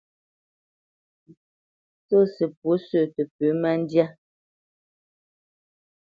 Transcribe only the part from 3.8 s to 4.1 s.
ndyá.